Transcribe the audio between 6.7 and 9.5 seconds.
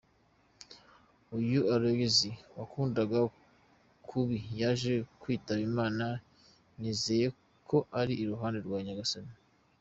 nizeye ko ari iruhande rwa Nyagasani.